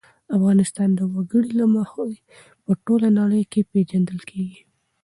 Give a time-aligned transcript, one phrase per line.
[0.37, 2.07] افغانستان د وګړي له مخې
[2.63, 4.61] په ټوله نړۍ کې پېژندل کېږي.